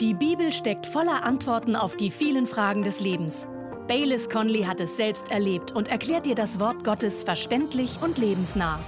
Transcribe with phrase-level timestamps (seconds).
[0.00, 3.48] Die Bibel steckt voller Antworten auf die vielen Fragen des Lebens.
[3.88, 8.78] Baylis Conley hat es selbst erlebt und erklärt dir das Wort Gottes verständlich und lebensnah.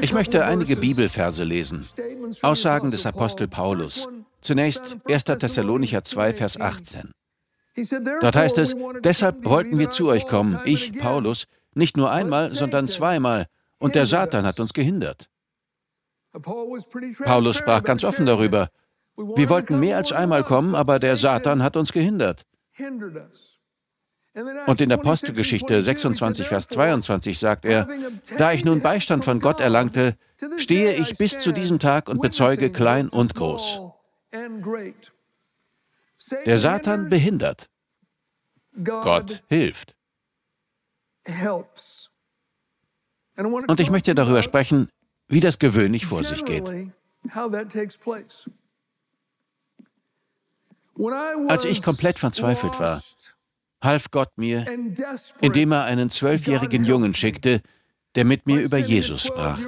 [0.00, 1.84] Ich möchte einige Bibelverse lesen.
[2.40, 4.08] Aussagen des Apostel Paulus.
[4.40, 5.24] Zunächst 1.
[5.24, 7.10] Thessalonicher 2, Vers 18.
[8.22, 8.74] Dort heißt es,
[9.04, 11.44] deshalb wollten wir zu euch kommen, ich, Paulus,
[11.74, 13.46] nicht nur einmal, sondern zweimal,
[13.78, 15.28] und der Satan hat uns gehindert.
[16.32, 18.70] Paulus sprach ganz offen darüber.
[19.16, 22.46] Wir wollten mehr als einmal kommen, aber der Satan hat uns gehindert.
[24.66, 27.88] Und in der Apostelgeschichte 26, Vers 22 sagt er,
[28.38, 30.16] da ich nun Beistand von Gott erlangte,
[30.56, 33.80] stehe ich bis zu diesem Tag und bezeuge klein und groß.
[36.46, 37.68] Der Satan behindert.
[38.84, 39.96] Gott hilft.
[43.36, 44.88] Und ich möchte darüber sprechen,
[45.28, 46.72] wie das gewöhnlich vor sich geht.
[51.48, 53.02] Als ich komplett verzweifelt war,
[53.82, 54.66] half Gott mir,
[55.40, 57.62] indem er einen zwölfjährigen Jungen schickte,
[58.14, 59.58] der mit mir über Jesus sprach.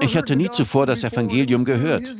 [0.00, 2.10] Ich hatte nie zuvor das Evangelium gehört.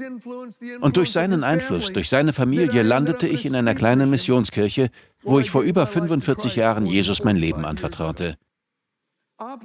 [0.81, 4.91] Und durch seinen Einfluss, durch seine Familie landete ich in einer kleinen Missionskirche,
[5.23, 8.37] wo ich vor über 45 Jahren Jesus mein Leben anvertraute.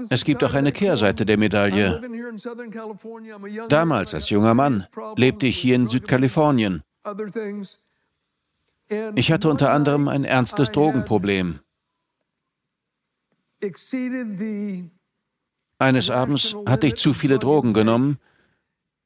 [0.10, 2.02] Es gibt auch eine Kehrseite der Medaille.
[3.68, 4.86] Damals als junger Mann
[5.18, 6.82] lebte ich hier in Südkalifornien.
[9.16, 11.60] Ich hatte unter anderem ein ernstes Drogenproblem.
[15.78, 18.20] Eines Abends hatte ich zu viele Drogen genommen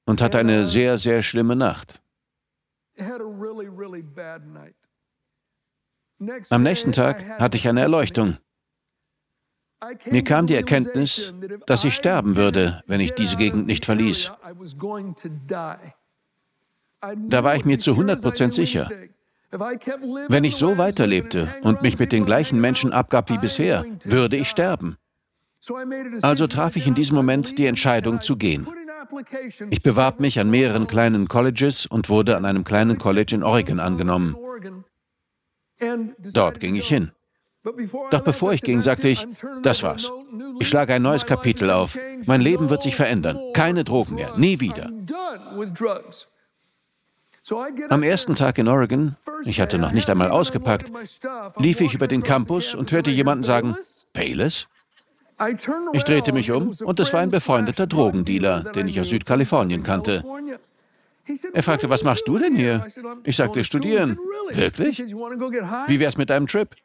[0.05, 2.01] und hatte eine sehr, sehr schlimme Nacht.
[6.49, 8.37] Am nächsten Tag hatte ich eine Erleuchtung.
[10.09, 11.33] Mir kam die Erkenntnis,
[11.65, 14.31] dass ich sterben würde, wenn ich diese Gegend nicht verließ.
[17.27, 18.89] Da war ich mir zu 100 Prozent sicher.
[20.27, 24.49] Wenn ich so weiterlebte und mich mit den gleichen Menschen abgab wie bisher, würde ich
[24.49, 24.97] sterben.
[26.21, 28.67] Also traf ich in diesem Moment die Entscheidung zu gehen.
[29.69, 33.79] Ich bewarb mich an mehreren kleinen Colleges und wurde an einem kleinen College in Oregon
[33.79, 34.35] angenommen.
[36.33, 37.11] Dort ging ich hin.
[37.63, 39.27] Doch bevor ich ging, sagte ich,
[39.63, 40.09] das war's.
[40.59, 41.97] Ich schlage ein neues Kapitel auf.
[42.25, 43.39] Mein Leben wird sich verändern.
[43.53, 44.37] Keine Drogen mehr.
[44.37, 44.89] Nie wieder.
[47.89, 49.15] Am ersten Tag in Oregon,
[49.45, 50.91] ich hatte noch nicht einmal ausgepackt,
[51.57, 53.75] lief ich über den Campus und hörte jemanden sagen,
[54.13, 54.67] Payless?
[55.93, 60.23] Ich drehte mich um und es war ein befreundeter Drogendealer, den ich aus Südkalifornien kannte.
[61.53, 62.87] Er fragte, was machst du denn hier?
[63.23, 64.17] Ich sagte, studieren.
[64.51, 64.99] Wirklich?
[64.99, 66.75] Wie wär's mit deinem Trip?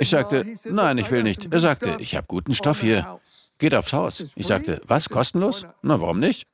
[0.00, 1.52] Ich sagte, nein, ich will nicht.
[1.52, 3.20] Er sagte, ich habe guten Stoff hier.
[3.58, 4.32] Geht aufs Haus.
[4.36, 5.66] Ich sagte, was, kostenlos?
[5.82, 6.46] Na, warum nicht?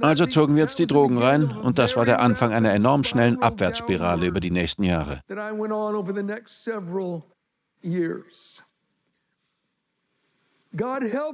[0.00, 3.40] Also zogen wir jetzt die Drogen rein und das war der Anfang einer enorm schnellen
[3.40, 5.22] Abwärtsspirale über die nächsten Jahre.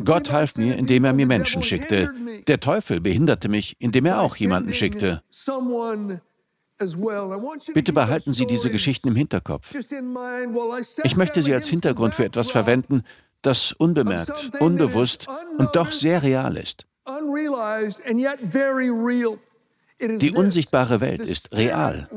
[0.04, 2.12] Gott half mir, indem er mir Menschen schickte.
[2.46, 5.22] Der Teufel behinderte mich, indem er auch jemanden schickte.
[7.74, 9.74] Bitte behalten Sie diese Geschichten im Hinterkopf.
[11.04, 13.02] Ich möchte sie als Hintergrund für etwas verwenden,
[13.42, 15.26] das unbemerkt, unbewusst
[15.58, 16.86] und doch sehr real ist.
[20.00, 22.08] Die unsichtbare Welt ist real.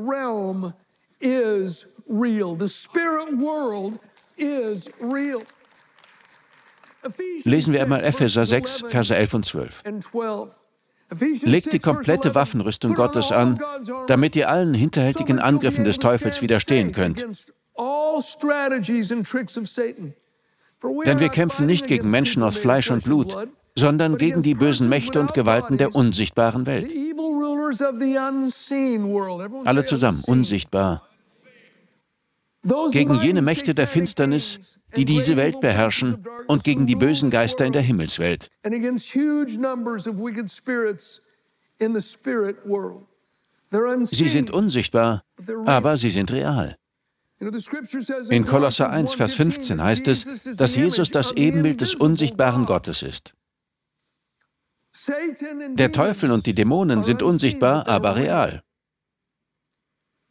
[7.44, 9.82] Lesen wir einmal Epheser 6, Verse 11 und 12.
[11.42, 13.60] Legt die komplette Waffenrüstung Gottes an,
[14.06, 17.26] damit ihr allen hinterhältigen Angriffen des Teufels widerstehen könnt.
[21.06, 23.36] Denn wir kämpfen nicht gegen Menschen aus Fleisch und Blut,
[23.74, 26.92] sondern gegen die bösen Mächte und Gewalten der unsichtbaren Welt.
[29.64, 31.09] Alle zusammen, unsichtbar.
[32.62, 34.58] Gegen jene Mächte der Finsternis,
[34.94, 38.50] die diese Welt beherrschen, und gegen die bösen Geister in der Himmelswelt.
[44.02, 45.22] Sie sind unsichtbar,
[45.64, 46.76] aber sie sind real.
[48.28, 53.34] In Kolosser 1, Vers 15 heißt es, dass Jesus das Ebenbild des unsichtbaren Gottes ist.
[55.70, 58.62] Der Teufel und die Dämonen sind unsichtbar, aber real.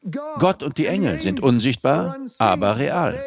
[0.01, 3.21] Gott und die Engel sind unsichtbar, aber real.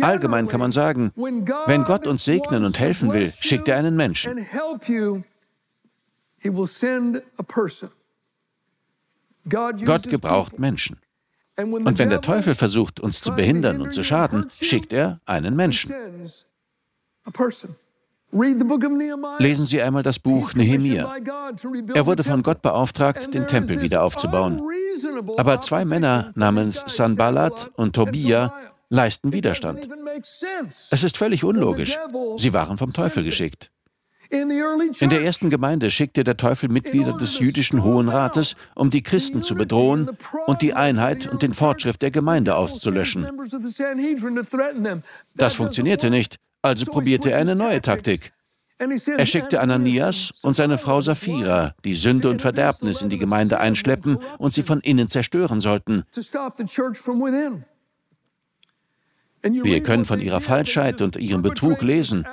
[0.00, 4.46] Allgemein kann man sagen, wenn Gott uns segnen und helfen will, schickt er einen Menschen.
[9.48, 10.98] Gott gebraucht Menschen.
[11.56, 15.92] Und wenn der Teufel versucht, uns zu behindern und zu schaden, schickt er einen Menschen.
[18.32, 21.14] Lesen Sie einmal das Buch Nehemia.
[21.94, 24.62] Er wurde von Gott beauftragt, den Tempel wieder aufzubauen.
[25.36, 28.52] Aber zwei Männer namens Sanballat und Tobia
[28.88, 29.88] leisten Widerstand.
[30.90, 31.96] Es ist völlig unlogisch.
[32.36, 33.70] Sie waren vom Teufel geschickt.
[34.30, 39.42] In der ersten Gemeinde schickte der Teufel Mitglieder des jüdischen Hohen Rates, um die Christen
[39.42, 40.08] zu bedrohen
[40.46, 43.26] und die Einheit und den Fortschritt der Gemeinde auszulöschen.
[45.34, 48.32] Das funktionierte nicht, also probierte er eine neue Taktik.
[48.78, 54.18] Er schickte Ananias und seine Frau Sapphira, die Sünde und Verderbnis in die Gemeinde einschleppen
[54.38, 56.04] und sie von innen zerstören sollten.
[59.42, 62.26] Wir können von ihrer Falschheit und ihrem Betrug lesen.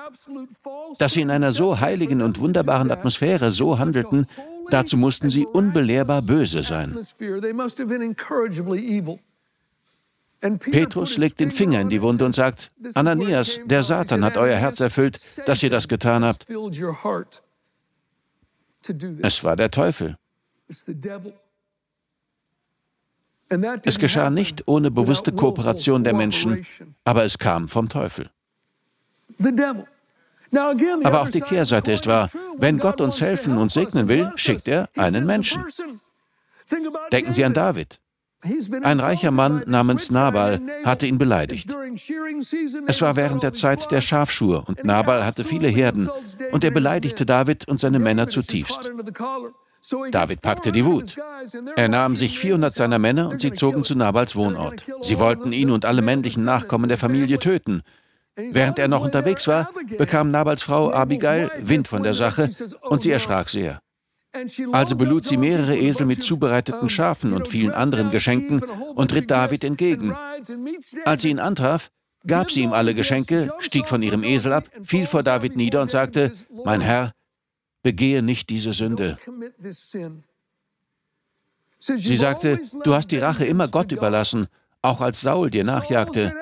[1.00, 4.28] Dass sie in einer so heiligen und wunderbaren Atmosphäre so handelten,
[4.70, 6.98] dazu mussten sie unbelehrbar böse sein.
[10.40, 14.80] Petrus legt den Finger in die Wunde und sagt, Ananias, der Satan hat euer Herz
[14.80, 16.46] erfüllt, dass ihr das getan habt.
[19.22, 20.18] Es war der Teufel.
[23.84, 26.66] Es geschah nicht ohne bewusste Kooperation der Menschen,
[27.04, 28.30] aber es kam vom Teufel.
[31.04, 32.30] Aber auch die Kehrseite ist wahr.
[32.58, 35.64] Wenn Gott uns helfen und segnen will, schickt er einen Menschen.
[37.12, 38.00] Denken Sie an David.
[38.84, 41.74] Ein reicher Mann namens Nabal hatte ihn beleidigt.
[42.86, 46.10] Es war während der Zeit der Schafschur und Nabal hatte viele Herden
[46.52, 48.92] und er beleidigte David und seine Männer zutiefst.
[50.12, 51.16] David packte die Wut.
[51.76, 54.84] Er nahm sich 400 seiner Männer und sie zogen zu Nabals Wohnort.
[55.02, 57.82] Sie wollten ihn und alle männlichen Nachkommen der Familie töten.
[58.36, 62.50] Während er noch unterwegs war, bekam Nabals Frau Abigail Wind von der Sache
[62.82, 63.82] und sie erschrak sehr.
[64.72, 68.64] Also belud sie mehrere Esel mit zubereiteten Schafen und vielen anderen Geschenken
[68.96, 70.16] und ritt David entgegen.
[71.06, 71.90] Als sie ihn antraf,
[72.26, 75.90] gab sie ihm alle Geschenke, stieg von ihrem Esel ab, fiel vor David nieder und
[75.90, 76.34] sagte,
[76.66, 77.14] Mein Herr,
[77.84, 79.18] begehe nicht diese Sünde.
[81.80, 84.48] Sie sagte, du hast die Rache immer Gott überlassen,
[84.82, 86.34] auch als Saul dir nachjagte.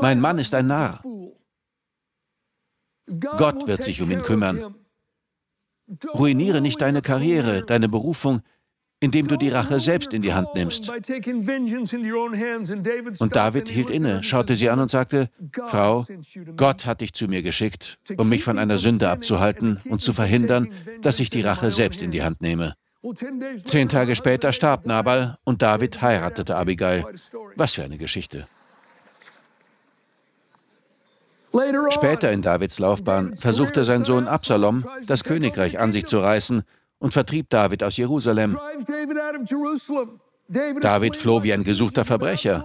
[0.00, 1.02] Mein Mann ist ein Narr.
[3.06, 4.74] Gott wird sich um ihn kümmern.
[6.14, 8.40] Ruiniere nicht deine Karriere, deine Berufung,
[9.00, 10.88] indem du die Rache selbst in die Hand nimmst.
[13.20, 15.28] Und David hielt inne, schaute sie an und sagte,
[15.66, 16.06] Frau,
[16.56, 20.72] Gott hat dich zu mir geschickt, um mich von einer Sünde abzuhalten und zu verhindern,
[21.02, 22.74] dass ich die Rache selbst in die Hand nehme.
[23.64, 27.04] Zehn Tage später starb Nabal und David heiratete Abigail.
[27.56, 28.48] Was für eine Geschichte.
[31.90, 36.62] Später in Davids Laufbahn versuchte sein Sohn Absalom, das Königreich an sich zu reißen
[36.98, 38.58] und vertrieb David aus Jerusalem.
[40.80, 42.64] David floh wie ein gesuchter Verbrecher.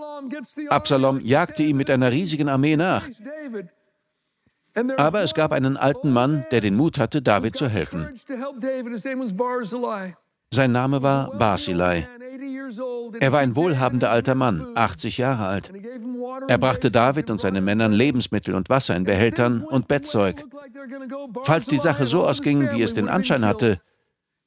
[0.69, 3.07] Absalom jagte ihm mit einer riesigen Armee nach.
[4.97, 8.07] Aber es gab einen alten Mann, der den Mut hatte, David zu helfen.
[10.51, 12.07] Sein Name war Basilei.
[13.19, 15.71] Er war ein wohlhabender alter Mann, 80 Jahre alt.
[16.47, 20.43] Er brachte David und seinen Männern Lebensmittel und Wasser in Behältern und Bettzeug.
[21.43, 23.81] Falls die Sache so ausging, wie es den Anschein hatte,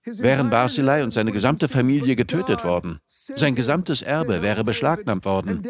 [0.04, 3.00] wären Barzillai und seine gesamte Familie getötet worden.
[3.06, 5.62] Sein gesamtes Erbe wäre beschlagnahmt worden.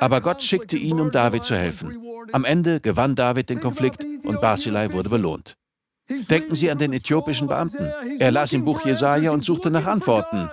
[0.00, 1.98] Aber Gott schickte ihn, um David zu helfen.
[2.32, 5.56] Am Ende gewann David den Konflikt und Barzillai wurde belohnt.
[6.08, 7.90] Denken Sie an den äthiopischen Beamten.
[8.18, 10.50] Er las im Buch Jesaja und suchte nach Antworten.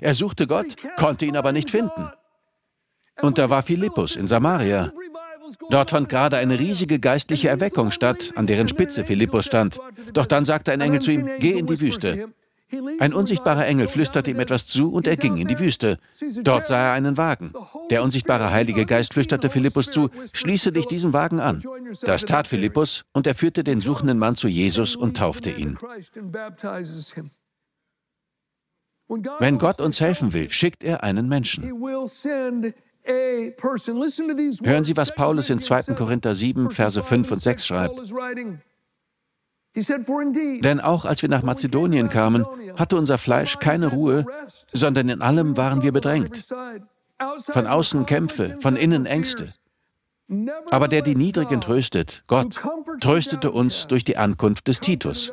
[0.00, 2.10] Er suchte Gott, konnte ihn aber nicht finden.
[3.22, 4.92] Und da war Philippus in Samaria.
[5.70, 9.78] Dort fand gerade eine riesige geistliche Erweckung statt, an deren Spitze Philippus stand.
[10.12, 12.28] Doch dann sagte ein Engel zu ihm, geh in die Wüste.
[12.98, 15.98] Ein unsichtbarer Engel flüsterte ihm etwas zu und er ging in die Wüste.
[16.42, 17.52] Dort sah er einen Wagen.
[17.90, 21.62] Der unsichtbare Heilige Geist flüsterte Philippus zu, schließe dich diesem Wagen an.
[22.02, 25.78] Das tat Philippus und er führte den suchenden Mann zu Jesus und taufte ihn.
[29.08, 31.62] Wenn Gott uns helfen will, schickt er einen Menschen.
[34.64, 35.94] Hören Sie, was Paulus in 2.
[35.94, 38.00] Korinther 7, Verse 5 und 6 schreibt.
[39.76, 42.46] Denn auch als wir nach Mazedonien kamen,
[42.76, 44.24] hatte unser Fleisch keine Ruhe,
[44.72, 46.44] sondern in allem waren wir bedrängt.
[47.40, 49.52] Von außen Kämpfe, von innen Ängste.
[50.70, 52.60] Aber der die Niedrigen tröstet, Gott,
[53.00, 55.32] tröstete uns durch die Ankunft des Titus.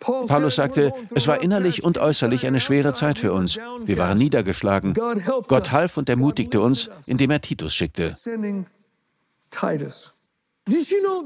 [0.00, 3.58] Paulus sagte, es war innerlich und äußerlich eine schwere Zeit für uns.
[3.84, 4.94] Wir waren niedergeschlagen.
[4.94, 8.16] Gott half und ermutigte uns, indem er Titus schickte.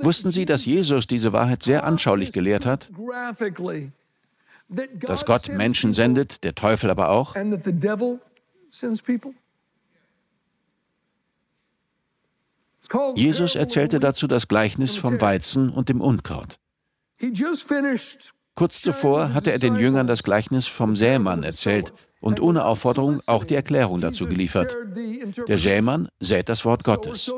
[0.02, 2.90] Wussten Sie, dass Jesus diese Wahrheit sehr anschaulich gelehrt hat?
[5.00, 7.34] Dass Gott Menschen sendet, der Teufel aber auch?
[13.14, 16.58] Jesus erzählte dazu das Gleichnis vom Weizen und dem Unkraut.
[18.56, 23.44] Kurz zuvor hatte er den Jüngern das Gleichnis vom Sämann erzählt und ohne Aufforderung auch
[23.44, 24.76] die Erklärung dazu geliefert.
[25.46, 27.30] Der Sämann sät das Wort Gottes.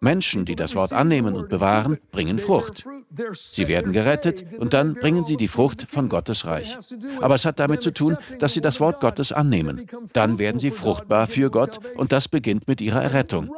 [0.00, 2.84] Menschen, die das Wort annehmen und bewahren, bringen Frucht.
[3.32, 6.78] Sie werden gerettet und dann bringen sie die Frucht von Gottes Reich.
[7.20, 9.86] Aber es hat damit zu tun, dass sie das Wort Gottes annehmen.
[10.12, 13.50] Dann werden sie fruchtbar für Gott und das beginnt mit ihrer Errettung.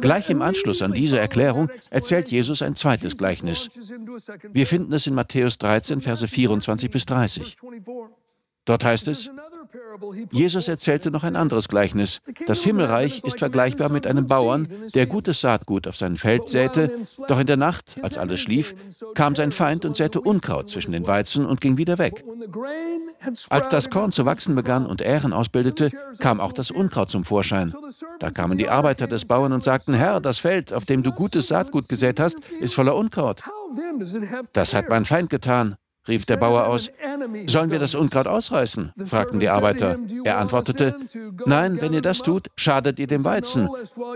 [0.00, 3.68] Gleich im Anschluss an diese Erklärung erzählt Jesus ein zweites Gleichnis.
[4.52, 7.56] Wir finden es in Matthäus 13, Verse 24 bis 30.
[8.64, 9.30] Dort heißt es,
[10.30, 12.20] Jesus erzählte noch ein anderes Gleichnis.
[12.46, 17.38] Das Himmelreich ist vergleichbar mit einem Bauern, der gutes Saatgut auf sein Feld säte, doch
[17.38, 18.74] in der Nacht, als alles schlief,
[19.14, 22.24] kam sein Feind und säte Unkraut zwischen den Weizen und ging wieder weg.
[23.48, 27.74] Als das Korn zu wachsen begann und Ähren ausbildete, kam auch das Unkraut zum Vorschein.
[28.18, 31.48] Da kamen die Arbeiter des Bauern und sagten, Herr, das Feld, auf dem du gutes
[31.48, 33.42] Saatgut gesät hast, ist voller Unkraut.
[34.52, 35.76] Das hat mein Feind getan
[36.10, 36.90] rief der Bauer aus.
[37.46, 38.92] Sollen wir das Unkraut ausreißen?
[39.06, 39.98] fragten die Arbeiter.
[40.24, 40.96] Er antwortete,
[41.46, 43.68] Nein, wenn ihr das tut, schadet ihr dem Weizen.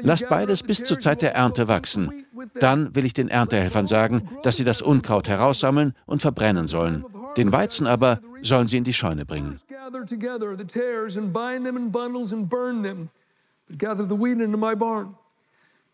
[0.02, 2.26] Lasst beides bis zur Zeit der Ernte wachsen.
[2.60, 7.04] Dann will ich den Erntehelfern sagen, dass sie das Unkraut heraussammeln und verbrennen sollen.
[7.36, 9.58] Den Weizen aber sollen sie in die Scheune bringen.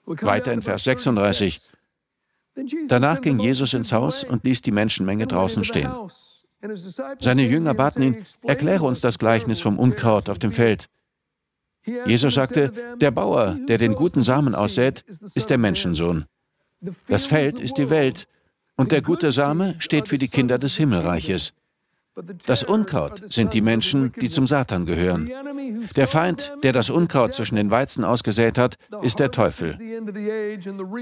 [0.07, 1.70] Weiter in Vers 36.
[2.89, 5.93] Danach ging Jesus ins Haus und ließ die Menschenmenge draußen stehen.
[7.21, 10.89] Seine Jünger baten ihn, erkläre uns das Gleichnis vom Unkraut auf dem Feld.
[12.07, 15.05] Jesus sagte, der Bauer, der den guten Samen aussät,
[15.35, 16.27] ist der Menschensohn.
[17.09, 18.29] Das Feld ist die Welt
[18.77, 21.53] und der gute Same steht für die Kinder des Himmelreiches.
[22.47, 25.31] Das Unkraut sind die Menschen, die zum Satan gehören.
[25.97, 29.79] Der Feind, der das Unkraut zwischen den Weizen ausgesät hat, ist der Teufel.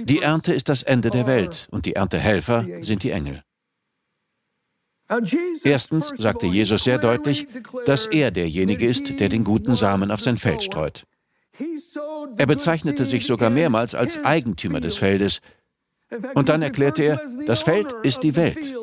[0.04, 3.42] Die Ernte ist das Ende der Welt und die Erntehelfer sind die Engel.
[5.64, 7.46] Erstens sagte Jesus sehr deutlich,
[7.86, 11.04] dass er derjenige ist, der den guten Samen auf sein Feld streut.
[12.36, 15.40] Er bezeichnete sich sogar mehrmals als Eigentümer des Feldes.
[16.34, 18.74] Und dann erklärte er, das Feld ist die Welt.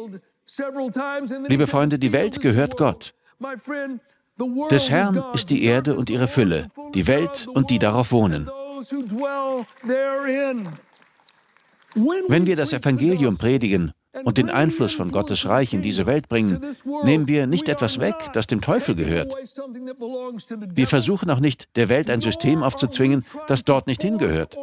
[1.48, 3.14] Liebe Freunde, die Welt gehört Gott.
[4.70, 8.50] Des Herrn ist die Erde und ihre Fülle, die Welt und die darauf wohnen.
[12.28, 16.62] Wenn wir das Evangelium predigen und den Einfluss von Gottes Reich in diese Welt bringen,
[17.03, 19.36] nehmen wir nicht etwas weg, das dem Teufel gehört.
[20.74, 24.55] Wir versuchen auch nicht, der Welt ein System aufzuzwingen, das dort nicht hingehört.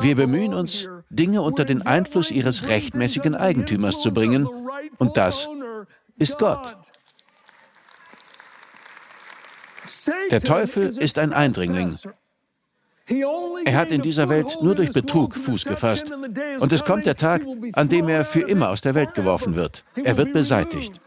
[0.00, 4.48] Wir bemühen uns, Dinge unter den Einfluss ihres rechtmäßigen Eigentümers zu bringen,
[4.98, 5.48] und das
[6.18, 6.76] ist Gott.
[10.30, 11.96] Der Teufel ist ein Eindringling.
[13.08, 16.12] Er hat in dieser Welt nur durch Betrug Fuß gefasst.
[16.60, 19.84] Und es kommt der Tag, an dem er für immer aus der Welt geworfen wird.
[19.94, 21.00] Er wird beseitigt.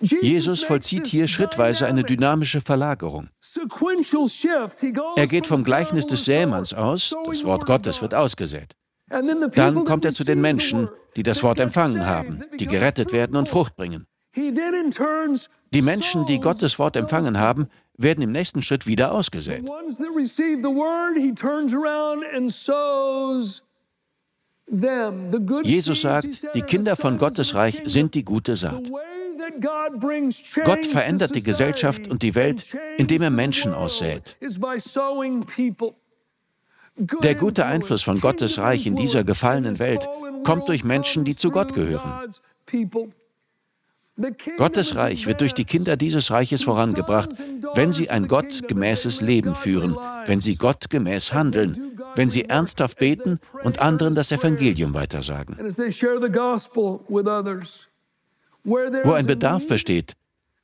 [0.00, 3.28] Jesus vollzieht hier schrittweise eine dynamische Verlagerung.
[5.16, 8.76] Er geht vom Gleichnis des Sämanns aus, das Wort Gottes wird ausgesät.
[9.08, 13.48] Dann kommt er zu den Menschen, die das Wort empfangen haben, die gerettet werden und
[13.48, 14.06] Frucht bringen.
[14.36, 17.68] Die Menschen, die Gottes Wort empfangen haben,
[17.98, 19.68] werden im nächsten Schritt wieder ausgesät.
[25.64, 28.82] Jesus sagt, die Kinder von Gottes Reich sind die gute Saat.
[30.64, 34.36] Gott verändert die Gesellschaft und die Welt, indem er Menschen aussät.
[37.22, 40.08] Der gute Einfluss von Gottes Reich in dieser gefallenen Welt
[40.44, 42.32] kommt durch Menschen, die zu Gott gehören.
[44.56, 47.30] Gottes Reich wird durch die Kinder dieses Reiches vorangebracht,
[47.74, 49.96] wenn sie ein gottgemäßes Leben führen,
[50.26, 55.56] wenn sie gottgemäß handeln, wenn sie ernsthaft beten und anderen das Evangelium weitersagen.
[58.64, 60.14] Wo ein Bedarf besteht,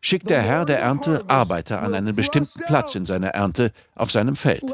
[0.01, 4.35] schickt der Herr der Ernte Arbeiter an einen bestimmten Platz in seiner Ernte auf seinem
[4.35, 4.65] Feld.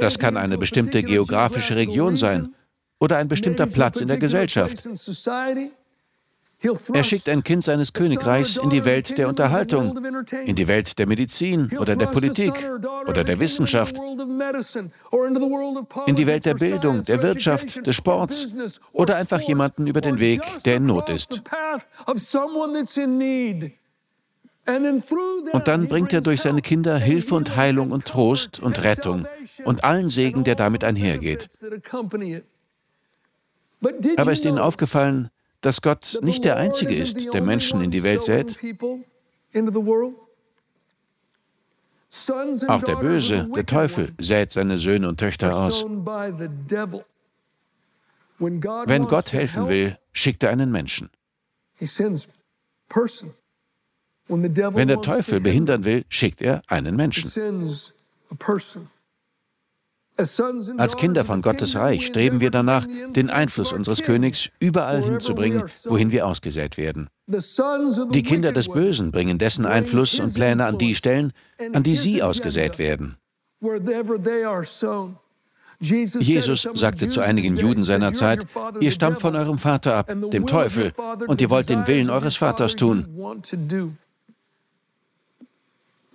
[0.00, 2.54] Das kann eine bestimmte geografische Region sein
[3.00, 4.88] oder ein bestimmter Platz in der Gesellschaft.
[6.92, 9.96] Er schickt ein Kind seines Königreichs in die Welt der Unterhaltung,
[10.44, 12.52] in die Welt der Medizin oder der Politik
[13.06, 13.96] oder der Wissenschaft,
[16.06, 18.52] in die Welt der Bildung, der Wirtschaft, des Sports
[18.92, 21.42] oder einfach jemanden über den Weg, der in Not ist.
[24.68, 29.26] Und dann bringt er durch seine Kinder Hilfe und Heilung und Trost und Rettung
[29.64, 31.48] und allen Segen, der damit einhergeht.
[34.16, 35.30] Aber ist Ihnen aufgefallen,
[35.62, 38.58] dass Gott nicht der Einzige ist, der Menschen in die Welt sät?
[42.68, 45.84] Auch der Böse, der Teufel, sät seine Söhne und Töchter aus.
[48.38, 51.10] Wenn Gott helfen will, schickt er einen Menschen.
[54.28, 57.30] Wenn der Teufel behindern will, schickt er einen Menschen.
[60.78, 66.10] Als Kinder von Gottes Reich streben wir danach, den Einfluss unseres Königs überall hinzubringen, wohin
[66.10, 67.08] wir ausgesät werden.
[67.28, 71.32] Die Kinder des Bösen bringen dessen Einfluss und Pläne an die Stellen,
[71.72, 73.16] an die sie ausgesät werden.
[75.80, 78.44] Jesus sagte zu einigen Juden seiner Zeit,
[78.80, 80.92] ihr stammt von eurem Vater ab, dem Teufel,
[81.28, 83.06] und ihr wollt den Willen eures Vaters tun.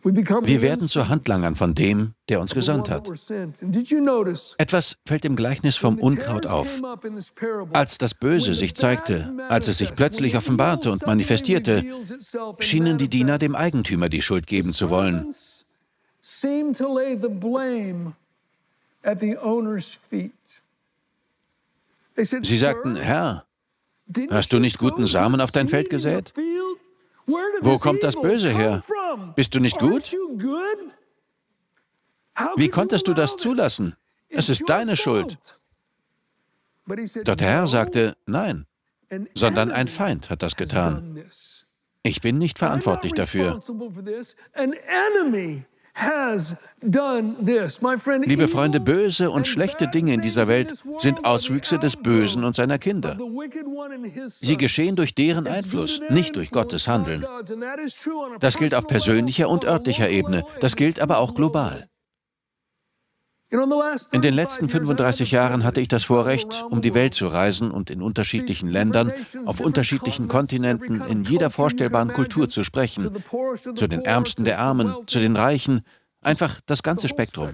[0.04, 3.08] Wir werden zu Handlangern von dem, der uns gesandt hat.
[4.58, 6.68] Etwas fällt im Gleichnis vom Unkraut auf.
[7.72, 11.86] Als das Böse sich zeigte, als es sich plötzlich offenbarte und manifestierte,
[12.60, 15.34] schienen die Diener dem Eigentümer die Schuld geben zu wollen.
[22.42, 23.46] Sie sagten, Herr,
[24.30, 26.34] hast du nicht guten Samen auf dein Feld gesät?
[27.62, 28.84] Wo kommt das Böse her?
[29.36, 30.16] Bist du nicht gut?
[32.56, 33.96] Wie konntest du das zulassen?
[34.30, 35.38] Es ist deine Schuld.
[37.24, 38.66] Doch der Herr sagte, nein,
[39.36, 41.24] sondern ein Feind hat das getan.
[42.02, 43.62] Ich bin nicht verantwortlich dafür.
[48.26, 52.80] Liebe Freunde, böse und schlechte Dinge in dieser Welt sind Auswüchse des Bösen und seiner
[52.80, 53.18] Kinder.
[54.28, 57.26] Sie geschehen durch deren Einfluss, nicht durch Gottes Handeln.
[58.40, 61.88] Das gilt auf persönlicher und örtlicher Ebene, das gilt aber auch global.
[64.12, 67.92] In den letzten 35 Jahren hatte ich das Vorrecht, um die Welt zu reisen und
[67.92, 69.14] in unterschiedlichen Ländern,
[69.46, 73.24] auf unterschiedlichen Kontinenten, in jeder vorstellbaren Kultur zu sprechen.
[73.76, 75.82] Zu den Ärmsten der Armen, zu den Reichen,
[76.22, 77.52] einfach das ganze Spektrum.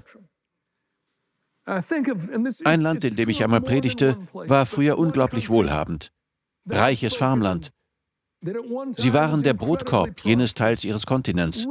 [1.66, 6.12] Ein Land, in dem ich einmal predigte, war früher unglaublich wohlhabend.
[6.66, 7.72] Reiches Farmland.
[8.92, 11.66] Sie waren der Brotkorb jenes Teils ihres Kontinents.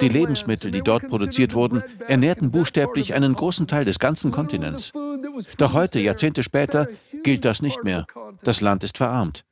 [0.00, 4.92] Die Lebensmittel, die dort produziert wurden, ernährten buchstäblich einen großen Teil des ganzen Kontinents.
[5.58, 6.88] Doch heute, Jahrzehnte später,
[7.22, 8.04] gilt das nicht mehr.
[8.42, 9.44] Das Land ist verarmt.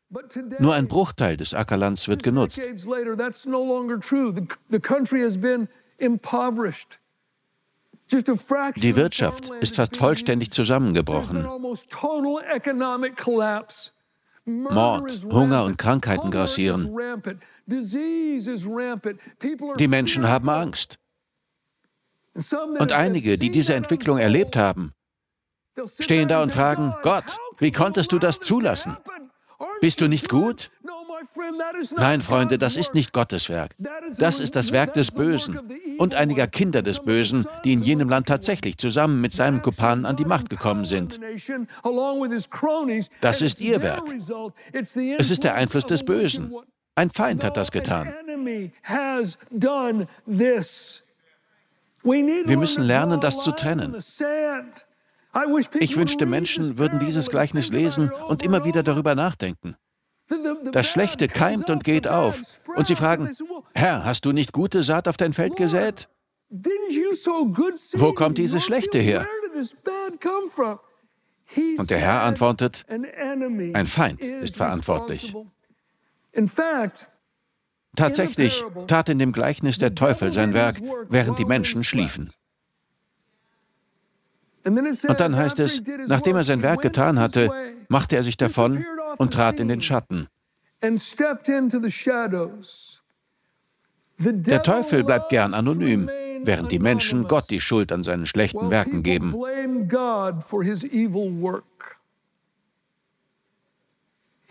[0.58, 2.60] Nur ein Bruchteil des Ackerlands wird genutzt.
[8.76, 11.46] Die Wirtschaft ist fast vollständig zusammengebrochen.
[14.46, 16.96] Mord, Hunger und Krankheiten grassieren.
[19.78, 20.98] Die Menschen haben Angst.
[22.78, 24.92] Und einige, die diese Entwicklung erlebt haben,
[25.98, 28.96] stehen da und fragen, Gott, wie konntest du das zulassen?
[29.80, 30.70] Bist du nicht gut?
[31.96, 33.72] Nein, Freunde, das ist nicht Gottes Werk.
[34.18, 35.60] Das ist das Werk des Bösen
[35.98, 40.16] und einiger Kinder des Bösen, die in jenem Land tatsächlich zusammen mit seinem Kumpanen an
[40.16, 41.20] die Macht gekommen sind.
[43.20, 44.02] Das ist ihr Werk.
[45.18, 46.54] Es ist der Einfluss des Bösen.
[46.94, 48.12] Ein Feind hat das getan.
[52.02, 53.96] Wir müssen lernen, das zu trennen.
[55.80, 59.76] Ich wünschte, Menschen würden dieses Gleichnis lesen und immer wieder darüber nachdenken.
[60.72, 62.40] Das Schlechte keimt und geht auf.
[62.74, 63.30] Und sie fragen,
[63.74, 66.08] Herr, hast du nicht gute Saat auf dein Feld gesät?
[67.94, 69.26] Wo kommt diese Schlechte her?
[71.78, 75.34] Und der Herr antwortet, ein Feind ist verantwortlich.
[77.96, 82.30] Tatsächlich tat in dem Gleichnis der Teufel sein Werk, während die Menschen schliefen.
[84.64, 87.50] Und dann heißt es, nachdem er sein Werk getan hatte,
[87.88, 88.84] machte er sich davon
[89.18, 90.28] und trat in den Schatten.
[94.18, 96.08] Der Teufel bleibt gern anonym,
[96.42, 99.34] während die Menschen Gott die Schuld an seinen schlechten Werken geben.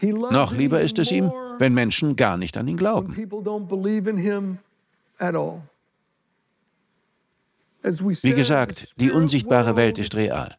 [0.02, 3.16] Noch lieber ist es ihm, wenn Menschen gar nicht an ihn glauben.
[7.84, 10.58] Wie gesagt, die unsichtbare Welt ist real.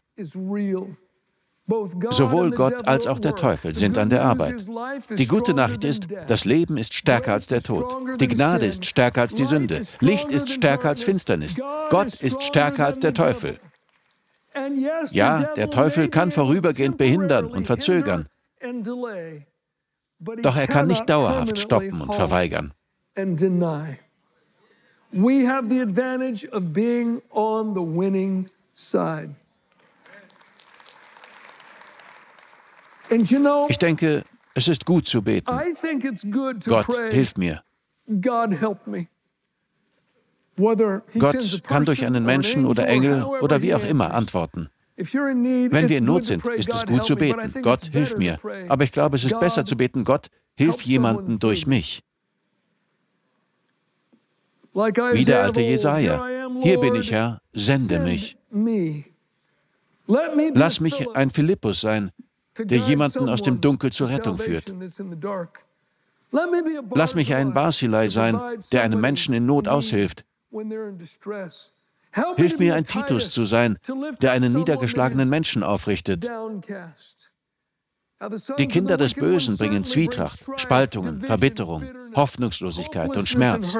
[2.10, 4.66] Sowohl Gott als auch der Teufel sind an der Arbeit.
[5.18, 8.20] Die gute Nachricht ist, das Leben ist stärker als der Tod.
[8.20, 9.82] Die Gnade ist stärker als die Sünde.
[10.00, 11.56] Licht ist stärker als Finsternis.
[11.90, 13.58] Gott ist stärker als der Teufel.
[15.10, 18.28] Ja, der Teufel kann vorübergehend behindern und verzögern.
[20.42, 22.72] Doch er kann nicht dauerhaft stoppen und verweigern.
[25.12, 28.50] We have the advantage of being on the winning
[33.68, 35.50] Ich denke, es ist gut zu beten.
[36.66, 37.62] Gott, hilf mir.
[41.18, 44.70] Gott kann durch einen Menschen oder Engel oder wie auch immer antworten.
[44.96, 47.60] Wenn wir in Not sind, ist es gut zu beten.
[47.62, 48.40] Gott, hilf mir.
[48.68, 52.02] Aber ich glaube, es ist besser zu beten, Gott, hilf jemanden durch mich.
[54.72, 56.26] Wie der alte Jesaja.
[56.62, 58.38] Hier bin ich, Herr, sende mich.
[60.06, 62.10] Lass mich ein Philippus sein,
[62.58, 64.72] der jemanden aus dem Dunkel zur Rettung führt.
[66.94, 68.40] Lass mich ein Basilei sein,
[68.72, 70.24] der einem Menschen in Not aushilft.
[72.36, 73.78] Hilf mir, ein Titus zu sein,
[74.20, 76.28] der einen niedergeschlagenen Menschen aufrichtet.
[78.58, 83.76] Die Kinder des Bösen bringen Zwietracht, Spaltungen, Verbitterung, Hoffnungslosigkeit und Schmerz.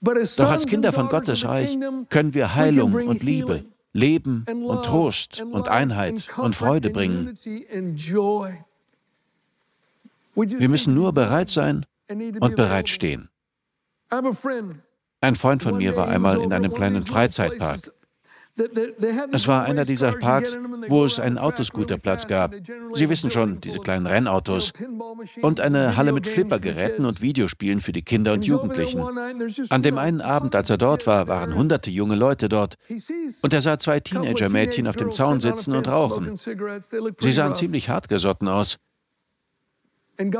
[0.00, 1.76] Doch als Kinder von Gottes Reich
[2.08, 7.36] können wir Heilung und Liebe, Leben und Trost und Einheit und Freude bringen.
[10.34, 13.28] Wir müssen nur bereit sein und bereit stehen.
[15.22, 17.92] Ein Freund von mir war einmal in einem kleinen Freizeitpark.
[19.32, 22.54] Es war einer dieser Parks, wo es einen Autoscooterplatz gab.
[22.94, 24.72] Sie wissen schon, diese kleinen Rennautos.
[25.42, 29.04] Und eine Halle mit Flippergeräten und Videospielen für die Kinder und Jugendlichen.
[29.70, 32.76] An dem einen Abend, als er dort war, waren hunderte junge Leute dort.
[33.42, 36.36] Und er sah zwei Teenager-Mädchen auf dem Zaun sitzen und rauchen.
[36.36, 38.78] Sie sahen ziemlich hartgesotten aus.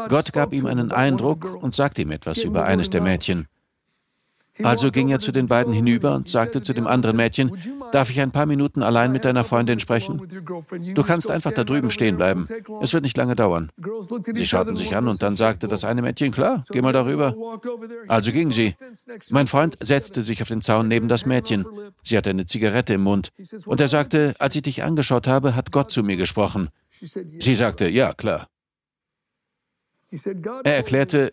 [0.08, 3.46] Gott gab ihm einen Eindruck und sagte ihm etwas über eines der Mädchen.
[4.62, 7.56] Also ging er zu den beiden hinüber und sagte zu dem anderen Mädchen,
[7.92, 10.20] darf ich ein paar Minuten allein mit deiner Freundin sprechen?
[10.94, 12.46] Du kannst einfach da drüben stehen bleiben.
[12.80, 13.70] Es wird nicht lange dauern.
[14.34, 17.34] Sie schauten sich an und dann sagte das eine Mädchen, klar, geh mal darüber.
[18.08, 18.74] Also ging sie.
[19.30, 21.64] Mein Freund setzte sich auf den Zaun neben das Mädchen.
[22.02, 23.30] Sie hatte eine Zigarette im Mund.
[23.66, 26.70] Und er sagte, als ich dich angeschaut habe, hat Gott zu mir gesprochen.
[27.00, 28.48] Sie sagte, ja, klar.
[30.64, 31.30] Er erklärte,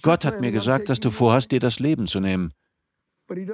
[0.00, 2.52] Gott hat mir gesagt, dass du vorhast, dir das Leben zu nehmen.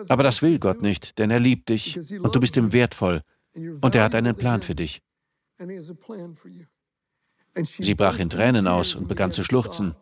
[0.09, 3.23] Aber das will Gott nicht, denn er liebt dich und du bist ihm wertvoll
[3.55, 5.03] und er hat einen Plan für dich.
[7.65, 9.95] Sie brach in Tränen aus und begann zu schluchzen.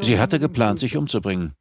[0.00, 1.54] Sie hatte geplant, sich umzubringen.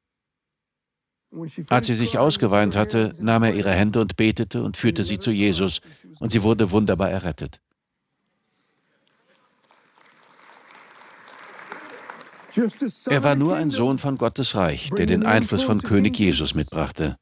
[1.70, 5.32] Als sie sich ausgeweint hatte, nahm er ihre Hände und betete und führte sie zu
[5.32, 5.80] Jesus,
[6.20, 7.62] und sie wurde wunderbar errettet.
[13.08, 17.18] Er war nur ein Sohn von Gottes Reich, der den Einfluss von König Jesus mitbrachte.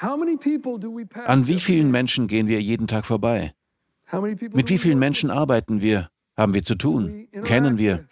[0.00, 3.54] An wie vielen Menschen gehen wir jeden Tag vorbei?
[4.52, 6.08] Mit wie vielen Menschen arbeiten wir?
[6.36, 7.28] Haben wir zu tun?
[7.44, 8.06] Kennen wir?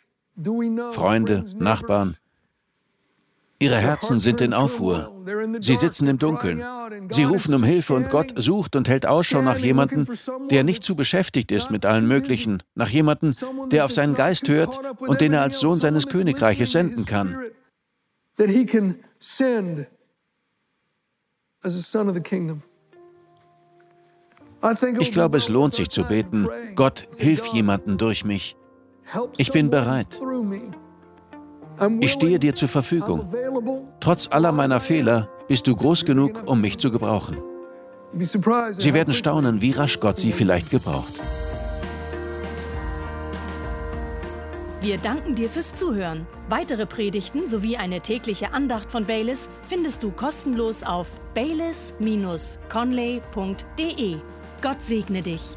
[0.92, 2.16] Freunde, Nachbarn?
[3.58, 5.12] Ihre Herzen sind in Aufruhr.
[5.60, 6.62] Sie sitzen im Dunkeln.
[7.10, 10.06] Sie rufen um Hilfe und Gott sucht und hält Ausschau nach jemandem,
[10.50, 13.34] der nicht zu beschäftigt ist mit allen Möglichen, nach jemandem,
[13.70, 17.36] der auf seinen Geist hört und den er als Sohn seines Königreiches senden kann.
[24.98, 28.56] Ich glaube, es lohnt sich zu beten, Gott, hilf jemanden durch mich.
[29.36, 30.18] Ich bin bereit.
[32.00, 33.28] Ich stehe dir zur Verfügung.
[34.00, 37.38] Trotz aller meiner Fehler bist du groß genug, um mich zu gebrauchen.
[38.18, 41.12] Sie werden staunen, wie rasch Gott sie vielleicht gebraucht.
[44.80, 46.26] Wir danken dir fürs Zuhören.
[46.48, 54.16] Weitere Predigten sowie eine tägliche Andacht von Baylis findest du kostenlos auf baylis-conley.de.
[54.62, 55.56] Gott segne dich.